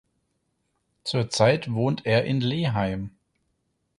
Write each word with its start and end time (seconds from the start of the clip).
Zurzeit 1.03 1.71
wohnt 1.71 2.07
er 2.07 2.23
in 2.25 2.41
Leeheim. 2.41 3.11